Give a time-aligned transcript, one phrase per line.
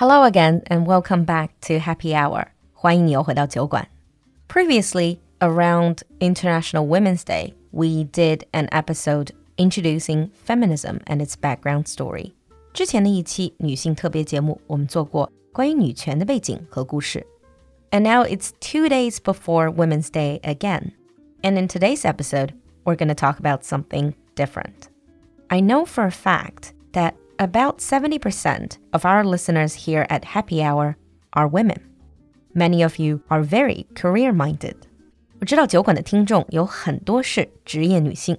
[0.00, 2.48] Hello again and welcome back to Happy Hour.
[2.72, 3.88] 欢迎你又回到酒馆。
[4.48, 12.32] Previously, around International Women's Day, we did an episode introducing feminism and its background story.
[12.72, 17.26] 之前的一期女性特别节目，我们做过关于女权的背景和故事。
[17.90, 20.92] And now it's two days before Women's Day again.
[21.42, 22.50] And in today's episode,
[22.84, 24.88] we're going to talk about something different.
[25.48, 30.96] I know for a fact that about 70% of our listeners here at Happy Hour
[31.32, 31.80] are women.
[32.54, 34.76] Many of you are very career minded.
[35.40, 38.38] 我知道酒馆的听众有很多是职业女性。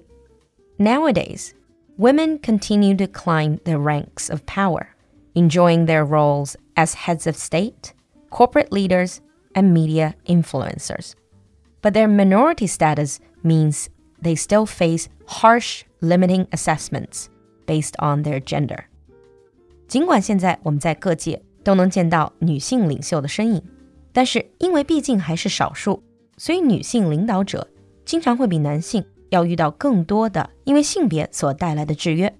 [0.78, 1.52] Nowadays,
[1.96, 4.88] women continue to climb the ranks of power,
[5.34, 7.92] enjoying their roles as heads of state,
[8.30, 9.18] corporate leaders,
[9.54, 11.12] and media influencers.
[11.80, 13.88] But their minority status means
[14.20, 17.30] they still face harsh limiting assessments
[17.66, 18.88] based on their gender.
[19.86, 23.62] 尽管现在我们在各界都能见到女性领袖的身影，
[24.12, 26.02] 但是因为毕竟还是少数，
[26.36, 27.66] 所以女性领导者
[28.04, 32.34] 经常会比男性要遇到更多的因为性别所带来的制约。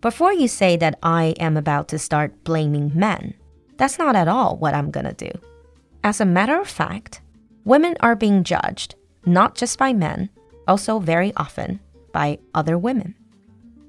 [0.00, 3.34] Before you say that I am about to start blaming men,
[3.76, 5.40] that's not at all what I'm gonna do.
[6.02, 7.18] As a matter of fact,
[7.64, 8.92] women are being judged
[9.24, 10.28] not just by men,
[10.66, 11.80] also very often
[12.12, 13.14] by other women.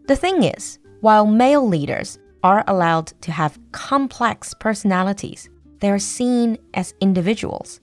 [0.07, 6.57] The thing is, while male leaders are allowed to have complex personalities, they are seen
[6.73, 7.81] as individuals.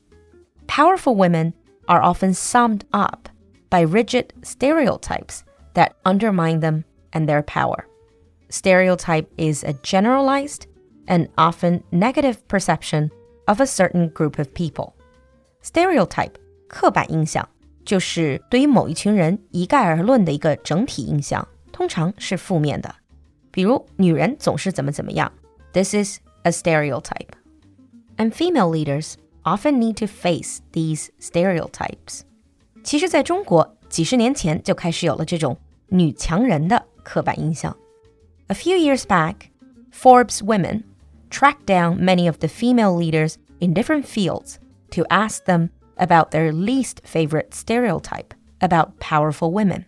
[0.66, 1.52] Powerful women
[1.88, 3.28] are often summed up
[3.70, 7.86] by rigid stereotypes that undermine them and their power.
[8.48, 10.66] Stereotype is a generalized
[11.06, 13.10] and often negative perception
[13.46, 14.94] of a certain group of people.
[15.62, 16.34] Stereotype
[16.68, 17.48] 刻板印象
[17.84, 22.94] 就是对于某一群人一概而论的一个整体印象，通常是负面的。
[23.50, 25.32] 比如女人总是怎么怎么样，
[25.72, 27.32] This is a stereotype.
[28.16, 32.22] And female leaders often need to face these stereotypes.
[32.82, 35.56] 其实，在中国几十年前就开始有了这种
[35.88, 37.76] 女强人的刻板印象。
[38.48, 39.50] A few years back,
[39.92, 40.84] Forbes Women
[41.30, 44.56] tracked down many of the female leaders in different fields
[44.90, 49.84] to ask them about their least favorite stereotype about powerful women.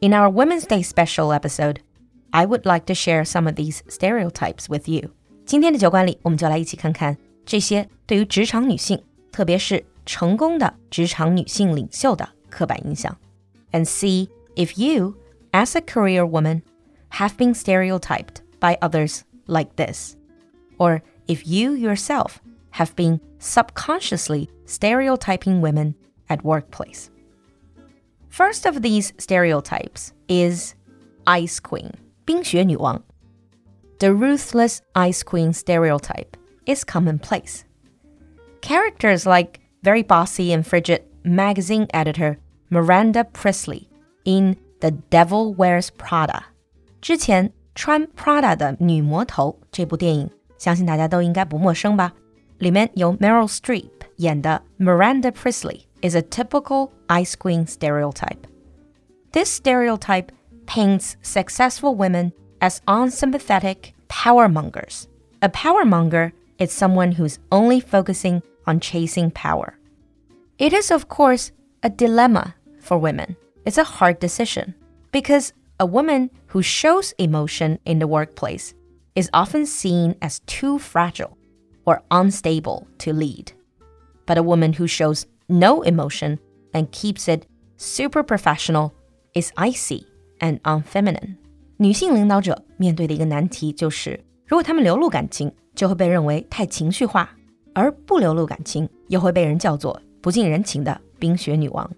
[0.00, 1.80] In our Women's Day special episode,
[2.30, 5.10] I would like to share some of these stereotypes with you.
[5.44, 9.02] 今天的酒馆里，我们就来一起看看这些对于职场女性，
[9.32, 13.16] 特别是成功的职场女性领袖的刻板印象，
[13.72, 15.14] and see if you,
[15.52, 16.62] as a career woman,
[17.10, 20.14] have been stereotyped by others like this
[20.78, 22.36] or if you yourself
[22.72, 25.94] have been subconsciously stereotyping women
[26.28, 27.08] at workplace.
[28.28, 30.74] First of these stereotypes is
[31.26, 31.92] Ice Queen,
[32.25, 33.03] 冰雪女王
[33.99, 37.61] ，the ruthless ice queen stereotype is commonplace.
[38.61, 42.37] Characters like very bossy and frigid magazine editor
[42.69, 43.87] Miranda Priestly
[44.23, 46.45] in The Devil Wears Prada.
[46.99, 52.13] 之前穿 Prada 的女魔头这部电影，相信大家都应该不陌生吧？
[52.57, 58.47] 里面有 Meryl Streep 演的 Miranda Priestly is a typical ice queen stereotype.
[59.31, 60.29] This stereotype
[60.65, 65.07] paints successful women as unsympathetic power mongers.
[65.41, 69.77] A power monger is someone who's only focusing on chasing power.
[70.57, 71.51] It is, of course,
[71.83, 73.35] a dilemma for women.
[73.65, 74.73] It's a hard decision
[75.11, 78.73] because a woman who shows emotion in the workplace
[79.15, 81.37] is often seen as too fragile
[81.85, 83.51] or unstable to lead.
[84.25, 86.39] But a woman who shows no emotion
[86.73, 87.45] and keeps it
[87.77, 88.93] super professional
[89.33, 90.07] is icy
[90.38, 91.36] and unfeminine.
[91.76, 97.26] 女性领导者面对的一个难题就是，如果她们流露感情，就会被认为太情绪化；
[97.72, 101.90] 而不流露感情，又会被人叫做不近人情的冰雪女王。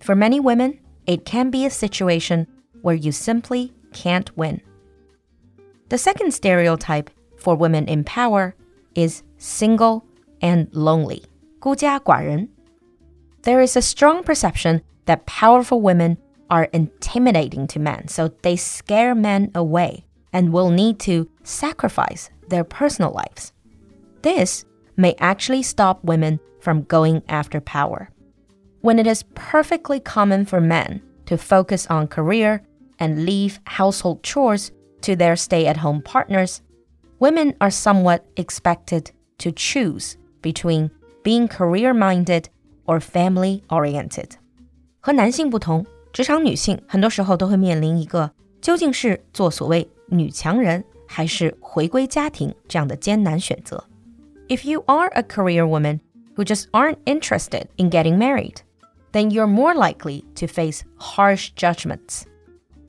[0.00, 0.76] For many women,
[1.06, 2.46] it can be a situation
[2.82, 4.60] where you simply can't win.
[5.88, 7.06] The second stereotype
[7.38, 8.52] for women in power
[8.94, 10.02] is single
[10.40, 11.22] and lonely.
[11.58, 12.48] 孤家寡人.
[13.42, 16.16] There is a strong perception that powerful women
[16.50, 22.64] are intimidating to men, so they scare men away and will need to sacrifice their
[22.64, 23.52] personal lives.
[24.22, 24.64] This
[24.96, 28.10] may actually stop women from going after power.
[28.80, 32.62] When it is perfectly common for men to focus on career
[32.98, 34.72] and leave household chores
[35.02, 36.62] to their stay at home partners,
[37.18, 40.90] women are somewhat expected to choose between
[41.22, 42.48] being career minded
[42.86, 44.36] or family oriented.
[45.00, 48.30] 和男性不同， 职场女性很多时候都会面临一个
[48.60, 53.84] 究竟是做所谓女强人 还是回归家庭这样的艰难选择。
[54.48, 56.00] If you are a career woman
[56.36, 58.56] who just aren't interested in getting married,
[59.12, 62.24] then you're more likely to face harsh judgments.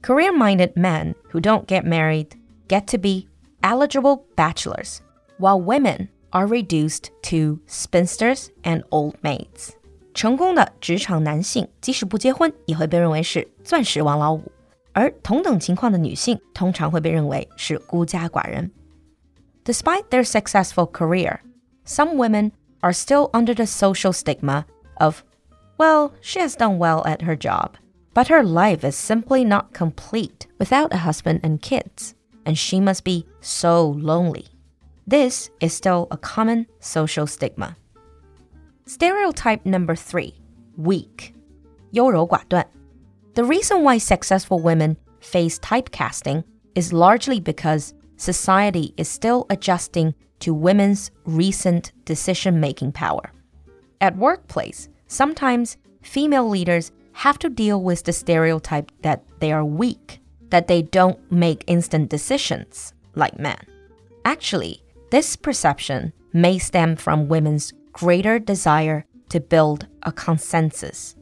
[0.01, 2.29] Career minded men who don't get married
[2.67, 3.27] get to be
[3.63, 5.01] eligible bachelors,
[5.37, 9.75] while women are reduced to spinsters and old maids.
[10.19, 14.51] 成功的职场男性即使不结婚，也会被认为是钻石王老五，
[14.93, 18.71] 而同等情况的女性通常会被认为是孤家寡人。
[19.65, 21.39] Despite their successful career,
[21.85, 22.51] some women
[22.81, 24.65] are still under the social stigma
[24.99, 25.23] of,
[25.77, 27.71] well, she has done well at her job,
[28.13, 32.13] but her life is simply not complete without a husband and kids,
[32.45, 34.45] and she must be so lonely.
[35.07, 37.75] This is still a common social stigma.
[38.89, 40.33] Stereotype number three
[40.77, 41.33] weak.
[41.91, 42.65] 优柔寡断.
[43.33, 46.43] The reason why successful women face typecasting
[46.75, 53.31] is largely because society is still adjusting to women's recent decision making power.
[54.01, 60.19] At workplace, sometimes female leaders have to deal with the stereotype that they are weak,
[60.49, 63.57] that they don't make instant decisions like men.
[64.25, 71.13] Actually, this perception may stem from women's greater desire to build a consensus.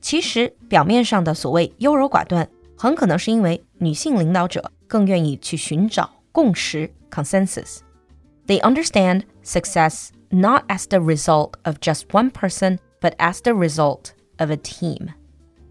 [0.00, 7.80] 其实表面上的所谓优柔寡断，很可能是因为女性领导者更愿意去寻找共识 consensus.
[8.46, 14.12] They understand success not as the result of just one person, but as the result
[14.38, 15.10] of a team.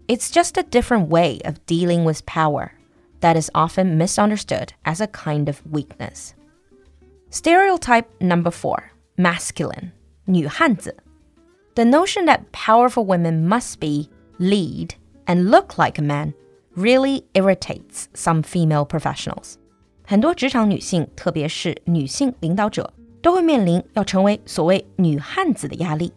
[0.06, 2.72] It's just a different way of dealing with power
[3.20, 6.34] that is often misunderstood as a kind of weakness.
[7.30, 9.92] Stereotype number four masculine.
[10.26, 10.96] 女汉子.
[11.74, 14.90] The notion that powerful women must be, lead,
[15.26, 16.34] and look like a man
[16.74, 19.54] really irritates some female professionals.
[20.04, 22.92] 很多职场女性，特别是女性领导者，
[23.22, 26.12] 都会面临要成为所谓女汉子的压力。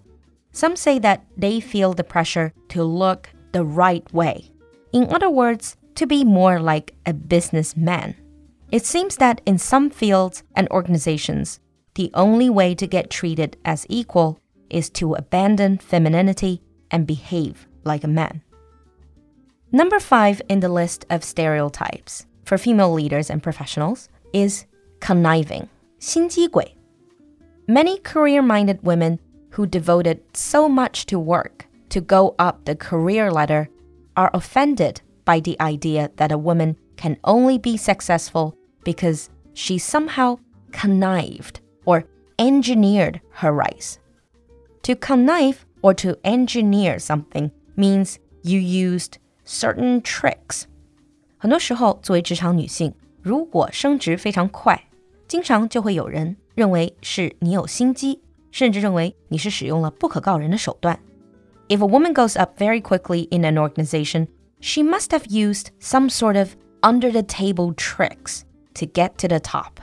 [0.54, 4.45] Some say that they feel the pressure to look the right way.
[4.92, 8.15] In other words, to be more like a businessman.
[8.71, 11.57] It seems that in some fields and organizations,
[11.98, 14.39] the only way to get treated as equal
[14.69, 18.42] is to abandon femininity and behave like a man.
[19.71, 24.65] Number five in the list of stereotypes for female leaders and professionals is
[25.00, 25.68] conniving,
[26.00, 26.75] 心机鬼.
[27.68, 29.19] Many career minded women
[29.51, 33.69] who devoted so much to work to go up the career ladder
[34.15, 40.38] are offended by the idea that a woman can only be successful because she somehow
[40.71, 42.04] connived or
[42.38, 43.95] engineered her rise.
[44.83, 49.13] To connive or to engineer something means you used
[49.45, 50.63] certain tricks.
[51.38, 54.83] 很多时候，作为职场女性，如果升职非常快，
[55.27, 58.21] 经常就会有人认为是你有心机，
[58.51, 61.00] 甚至认为你是使用了不可告人的手段。
[61.69, 64.27] If a woman goes up very quickly in an organization,
[64.60, 68.42] she must have used some sort of under the table tricks
[68.75, 69.81] to get to the top.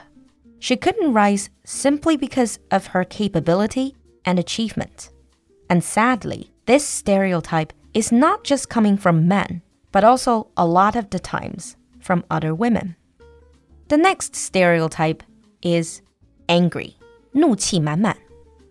[0.65, 3.95] She couldn't rise simply because of her capability
[4.25, 5.09] and achievement.
[5.69, 9.61] And sadly, this stereotype is not just coming from men,
[9.91, 12.95] but also a lot of the times from other women.
[13.87, 15.23] The next stereotype
[15.61, 16.01] is
[16.47, 16.95] angry,
[17.33, 18.15] 怒气满满.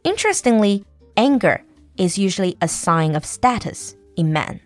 [0.05, 0.85] Interestingly,
[1.17, 1.61] anger
[1.97, 4.61] is usually a sign of status in men.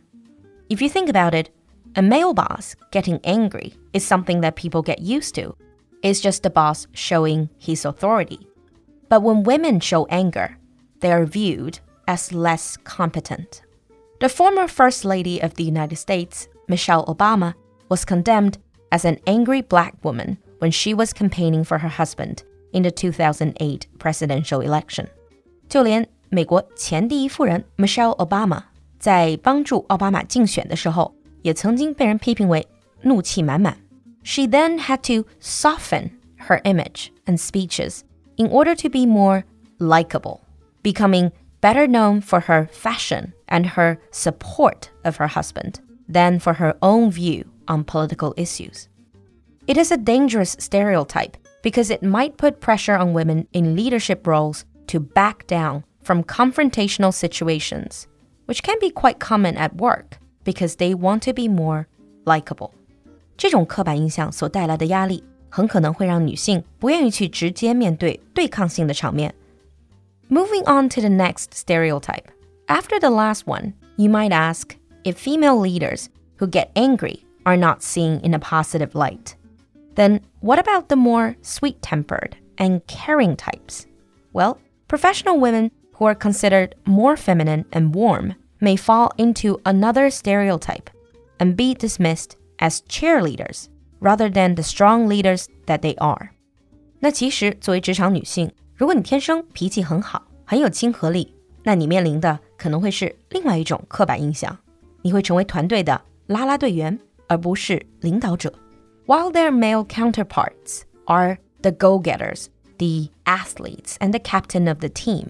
[0.69, 1.51] If you think about it,
[1.97, 5.57] a male boss getting angry is something that people get used to
[6.03, 8.47] is just the boss showing his authority.
[9.09, 10.57] But when women show anger,
[11.01, 13.63] they are viewed as less competent.
[14.21, 17.55] The former First Lady of the United States, Michelle Obama,
[17.89, 18.59] was condemned
[18.91, 23.87] as an angry black woman when she was campaigning for her husband in the 2008
[23.99, 25.09] presidential election.
[25.69, 28.63] 就连美国前第一夫人 Michelle Obama
[28.99, 32.67] 在帮助奥巴马竞选的时候，也曾经被人批评为
[33.03, 33.77] 怒气满满。
[34.24, 38.04] She then had to soften her image and speeches
[38.38, 39.46] in order to be more
[39.80, 40.46] likable,
[40.84, 46.76] becoming better known for her fashion and her support of her husband than for her
[46.82, 48.88] own view on political issues.
[49.68, 54.66] It is a dangerous stereotype because it might put pressure on women in leadership roles
[54.88, 58.08] to back down from confrontational situations,
[58.46, 61.88] which can be quite common at work because they want to be more
[62.26, 62.74] likable.
[63.39, 69.35] 这种刻板印象所带来的压力，很可能会让女性不愿意去直接面对对抗性的场面。
[70.29, 72.27] Moving on to the next stereotype.
[72.67, 76.07] After the last one, you might ask if female leaders
[76.39, 79.35] who get angry are not seen in a positive light.
[79.95, 83.87] Then what about the more sweet-tempered and caring types?
[84.33, 84.59] Well,
[84.89, 90.89] professional women who are considered more feminine and warm may fall into another stereotype
[91.39, 93.67] and be dismissed as cheerleaders
[94.01, 96.31] rather than the strong leaders that they are.
[97.01, 104.57] 那其实作为职场女性，如果你天生脾气很好，很有亲和力，那你面临的可能会是另外一种刻板印象，
[105.03, 106.99] 你会成为团队的啦啦队员，
[107.29, 108.53] 而不是领导者。
[109.07, 112.47] While their male counterparts are the go-getters,
[112.79, 115.29] the athletes, and the captain of the team,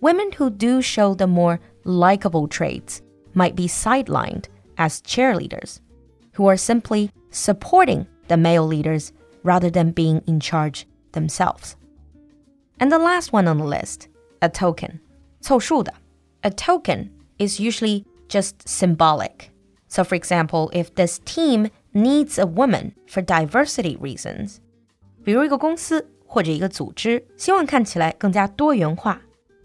[0.00, 2.98] women who do show the more likable traits
[3.32, 4.44] might be sidelined
[4.76, 5.78] as cheerleaders,
[6.38, 11.76] who are simply supporting the male leaders rather than being in charge themselves.
[12.78, 14.08] And the last one on the list,
[14.40, 15.00] a token.
[15.40, 15.92] 凑数的.
[16.42, 19.50] A token is usually just symbolic.
[19.88, 24.56] So for example, if this team needs a woman for diversity reasons,
[25.22, 29.20] 比如一个公司或者一个组织希望看起来更加多元化，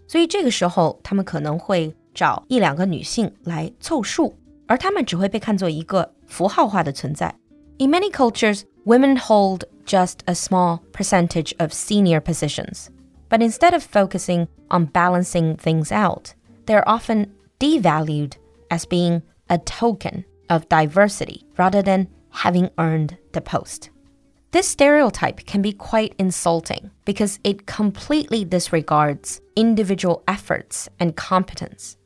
[0.06, 7.34] 所以这个时候他们可能会找一两个女性来凑数，而她们只会被看作一个 符号化的存在。
[7.78, 12.88] In many cultures, women hold just a small percentage of senior positions.
[13.28, 16.34] But instead of focusing on balancing things out,
[16.66, 17.26] they're often
[17.58, 18.34] devalued
[18.70, 23.90] as being a token of diversity rather than having earned the post.
[24.52, 31.96] This stereotype can be quite insulting because it completely disregards individual efforts and competence.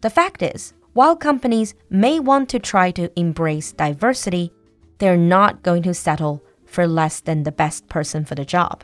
[0.00, 4.51] The fact is, while companies may want to try to embrace diversity,
[4.97, 8.83] they're not going to settle for less than the best person for the job.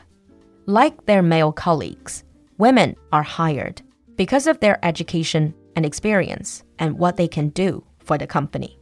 [0.67, 2.23] Like their male colleagues,
[2.59, 3.81] women are hired
[4.15, 8.77] because of their education and experience and what they can do for the company.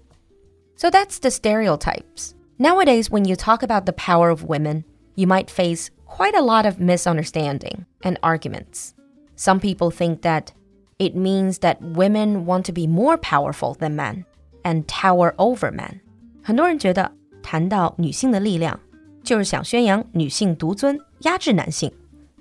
[0.76, 2.36] So that's the stereotypes.
[2.60, 4.84] Nowadays, when you talk about the power of women,
[5.16, 8.94] you might face quite a lot of misunderstanding and arguments.
[9.38, 10.52] Some people think that
[11.01, 14.25] it means that women want to be more powerful than men
[14.63, 16.01] and tower over men.
[16.43, 17.13] 很多人觉得
[17.43, 18.81] 谈到女性的力量，
[19.23, 21.93] 就是想宣扬女性独尊，压制男性。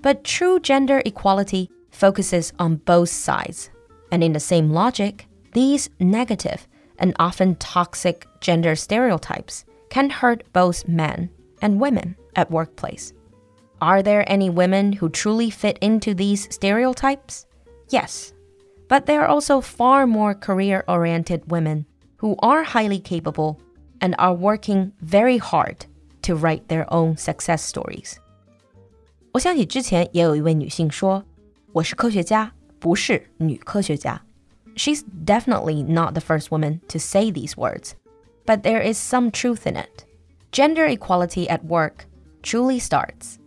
[0.02, 3.66] But true gender equality focuses on both sides.
[4.10, 6.60] And in the same logic, these negative
[6.98, 13.12] and often toxic gender stereotypes can hurt both men and women at workplace.
[13.80, 17.46] Are there any women who truly fit into these stereotypes?
[17.90, 18.32] Yes.
[18.90, 21.86] But there are also far more career oriented women
[22.18, 23.58] who are highly capable
[24.00, 25.86] and are working very hard
[26.22, 28.16] to write their own success stories.
[29.32, 34.22] 我想起之前也有一位女性说：“我是科学家，不是女科学家。”
[34.76, 37.92] She's definitely not the first woman to say these words,
[38.44, 40.04] but there is some truth in it.
[40.52, 42.06] Gender equality at work
[42.42, 43.38] truly starts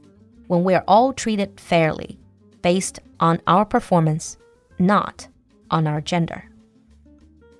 [0.48, 2.18] when we are all treated fairly
[2.62, 4.38] based on our performance,
[4.80, 5.28] not
[5.70, 6.44] on our gender.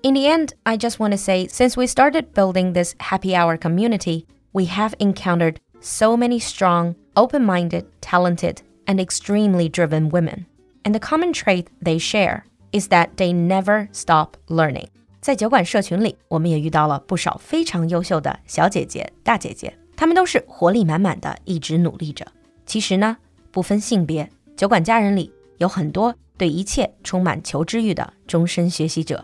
[0.02, 3.56] In the end, I just want to say since we started building this happy hour
[3.58, 10.46] community, we have encountered so many strong, open minded, talented, and extremely driven women.
[10.84, 14.88] And the common trait they share is that they never stop learning.
[15.20, 22.26] 在酒馆社群里，我们也遇到了不少非常优秀的小姐姐、大姐姐，她们都是活力满满的，一直努力着。
[22.64, 23.18] 其实呢，
[23.50, 29.23] 不分性别，酒馆家人里有很多 对一切充满求知欲的终身学习者。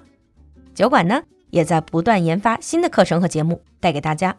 [0.73, 4.35] 酒馆呢，也在不断研发新的课程和节目带给大家。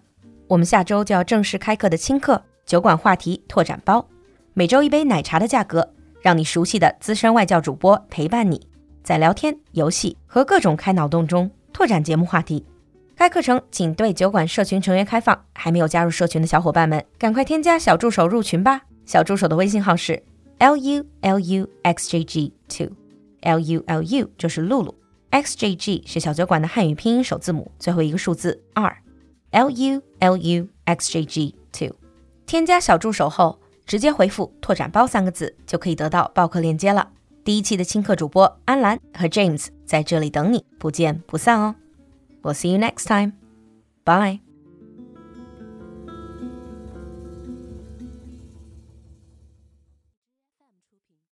[0.49, 4.07] 我们下周就要正式开课的轻课酒馆话题拓展包，
[4.55, 8.61] 每周一杯奶茶的价格，让你熟悉的资深外教主播陪伴你，
[9.03, 12.65] 在聊天、游戏和各种开脑洞中拓展节目话题。
[13.15, 18.83] 该课程仅对酒馆社群成员开放，还没有加入社群的小伙伴们，赶快添加小助手入群吧。
[19.05, 20.23] 小助手的微信号是
[20.63, 24.95] l u l u x j g two，l u l u 就是露露
[25.31, 28.97] ，x j g 是小酒馆的汉语拼音首字母，最后一个数字二。
[29.51, 31.97] L U L U X J G Two，
[32.47, 37.11] 添加小助手后，直接回复“拓展包”三个字，就可以得到报课链接了。
[37.43, 41.75] 第一期的轻课主播安兰和 James 在这里等你，不见不散哦。
[42.41, 43.33] We'll see you next time.
[44.05, 44.52] Bye.